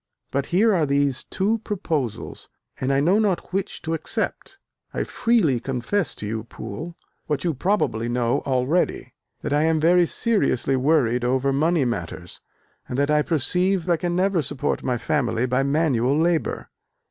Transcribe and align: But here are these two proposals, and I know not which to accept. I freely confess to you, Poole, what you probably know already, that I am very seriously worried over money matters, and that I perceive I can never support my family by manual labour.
But 0.31 0.47
here 0.47 0.73
are 0.73 0.87
these 0.87 1.23
two 1.23 1.59
proposals, 1.59 2.49
and 2.79 2.91
I 2.91 2.99
know 2.99 3.19
not 3.19 3.53
which 3.53 3.83
to 3.83 3.93
accept. 3.93 4.57
I 4.95 5.03
freely 5.03 5.59
confess 5.59 6.15
to 6.15 6.25
you, 6.25 6.43
Poole, 6.45 6.95
what 7.27 7.43
you 7.43 7.53
probably 7.53 8.09
know 8.09 8.39
already, 8.41 9.13
that 9.43 9.53
I 9.53 9.61
am 9.61 9.79
very 9.79 10.07
seriously 10.07 10.75
worried 10.75 11.23
over 11.23 11.53
money 11.53 11.85
matters, 11.85 12.41
and 12.89 12.97
that 12.97 13.11
I 13.11 13.21
perceive 13.21 13.87
I 13.87 13.95
can 13.97 14.15
never 14.15 14.41
support 14.41 14.81
my 14.81 14.97
family 14.97 15.45
by 15.45 15.61
manual 15.61 16.19
labour. 16.19 16.71